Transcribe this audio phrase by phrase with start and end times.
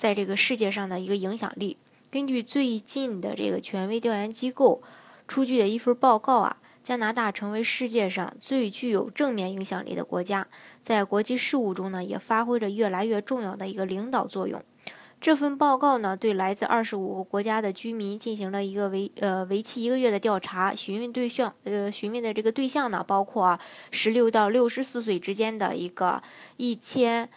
[0.00, 1.76] 在这个世界上的一个影响力，
[2.10, 4.82] 根据最近的这个权威调研机构
[5.28, 10.48] 出具的一份报告啊，加拿大成为世界上最具有正面影响力的国家，
[10.80, 14.64] 在国际事务中呢，也发挥着越来越重要的一个领导作用。
[15.20, 23.60] 这份报告呢，对来自二十五个国家的居民进行了一个为呃为期一个月的调查，询问对象呃询问的这个对象呢，包括
[23.90, 26.22] 十六到六十四岁之间的一个
[26.56, 27.28] 一千。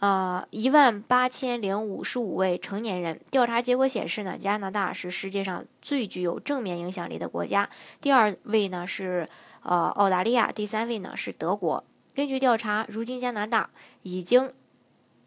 [0.00, 3.20] 呃，一万八千零五十五位成年人。
[3.30, 7.68] 调查结果显示呢，加拿大是世界上最具有正面影响力的国家。
[8.00, 9.28] 第二位呢是
[9.62, 11.82] 呃澳大利亚，第三位呢是德国。
[12.14, 13.70] 根据调查，如今加拿大
[14.02, 14.50] 已经。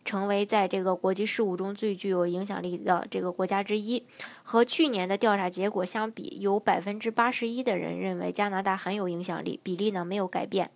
[0.03, 4.03] 成为在这个国际事务中最具有影响力的这个国家之一。
[4.43, 10.69] 和去年的调查结果相比，有百分之八十一的人认为加拿大很有影响力，比例呢没有改变。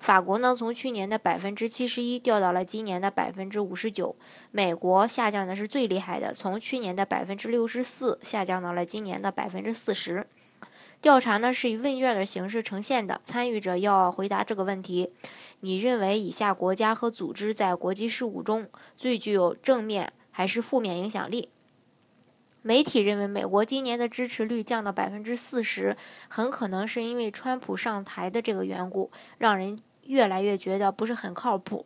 [0.00, 4.16] 法国呢从去年的百分之七十一掉到了今年的百分之五十九。
[4.50, 10.26] 美国下降的是最厉害的，从去年的百分之六十四下降到了今年的百分之四十。
[11.02, 15.10] 调查呢是以问卷的形式呈现的，参与者要回答这个问题：
[15.58, 21.48] 你认为以下国家和组织在国际事务中最具有正面还是负面影响力？
[22.62, 25.96] 媒体认为美国今年的支持率降到百分之四十，
[26.28, 31.84] 很可能是因为川普上台的这个缘故，让人越来越觉得不是很靠谱。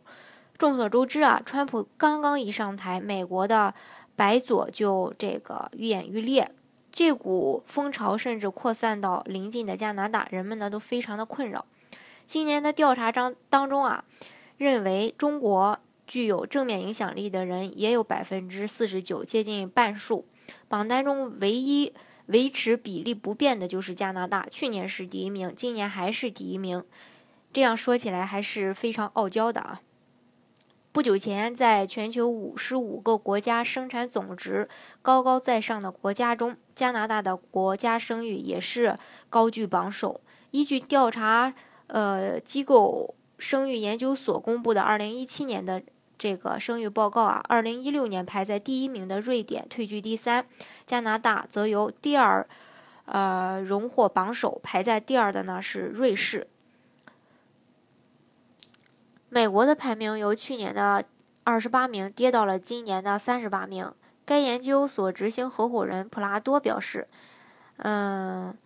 [0.59, 3.73] 众所周知啊，川普刚刚一上台，美国的
[4.15, 6.53] 白左就这个愈演愈烈。
[6.97, 11.67] 这股风潮甚至扩散到邻近的加拿大，人们呢都非常的困扰。
[12.25, 14.03] 今年的调查当当中啊，
[14.57, 20.25] 认为中国具有正面影响力的人也有百分之四十九，接近半数。
[20.69, 21.93] 榜单中唯一
[22.29, 26.83] 维持比例不变的就是加拿大，去年是第一名，今年还是第一名。
[27.53, 29.83] 这样说起来还是非常傲娇的啊。
[30.97, 34.67] 不久前，在全球五十五个国家生产总值
[35.03, 38.99] 高高在上的国家中，加拿大的国家声誉也是
[39.29, 40.23] 高居榜首。
[40.53, 41.53] 依据调查
[41.89, 45.83] 呃机构声誉研究所公布的二零一七年的
[46.17, 50.47] 这个生育报告啊，二零一六年排在第一名的瑞典退居第三，
[50.87, 52.49] 加拿大则由第二
[53.05, 56.47] 呃荣获榜首，排在第二的呢是瑞士。
[59.37, 61.05] 美国的排名由去年的
[61.45, 63.93] 二十八名跌到了今年的三十八名。
[64.25, 67.07] 该研究所执行合伙人普拉多表示
[67.77, 68.57] ：“嗯，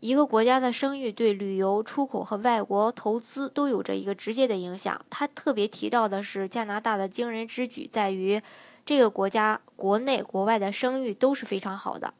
[0.00, 8.42] 一个国家的声誉对旅游、出口和外国投资都有着一个直接的影响。”他特别提到的是，加拿大的惊人之举在于，
[8.84, 12.12] 这个国家国内、国外的声誉都是非常好的。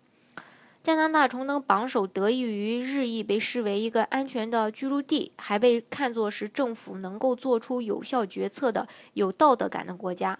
[0.82, 10.36] 加拿大重登榜首，得益于日益被视为一个安全的居住地，还被看作是政府能够做出有效决策的有道德感的国家。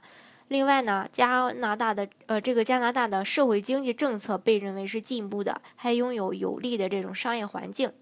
[0.48, 7.92] 另外呢，加拿大的呃这个加拿大的社会经济政策被认为是进步的，还拥有有利的这种商业环境。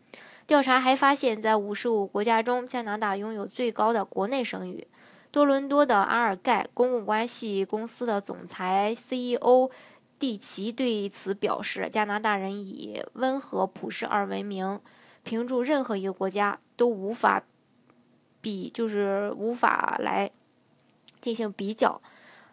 [0.47, 4.87] 调查还发现，在五十五国家中，加拿大拥有最高的国内声誉。
[5.31, 9.71] 多伦多的阿尔盖公共关系公司的总裁 CEO。
[10.21, 14.79] 蒂奇对此表示：“加拿大人以温和朴实而闻名，
[15.23, 17.43] 评注任何一个国家都无法
[18.43, 20.31] 比，就是无法来
[21.23, 22.03] 进行比较。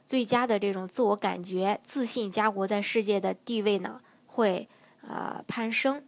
[0.05, 4.69] 最佳的这种自我感觉、自信，家国在世界的地位呢会
[5.01, 6.01] 呃攀升。”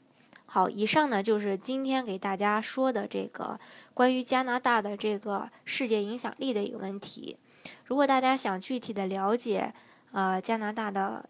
[0.47, 3.59] 好，以上呢就是今天给大家说的这个
[3.93, 7.37] 关于加拿大的这个世界影响力的一个问题。
[7.83, 9.73] 如果大家想具体的了解
[10.13, 11.29] 呃加拿大的，